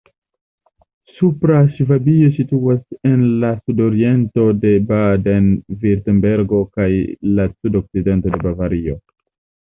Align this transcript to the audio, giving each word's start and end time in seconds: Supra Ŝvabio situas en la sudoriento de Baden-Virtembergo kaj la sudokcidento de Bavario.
Supra 1.15 1.57
Ŝvabio 1.73 2.29
situas 2.37 2.79
en 3.09 3.25
la 3.43 3.51
sudoriento 3.59 4.45
de 4.63 4.71
Baden-Virtembergo 4.91 6.63
kaj 6.79 6.87
la 7.41 7.45
sudokcidento 7.51 8.33
de 8.37 8.41
Bavario. 8.45 8.97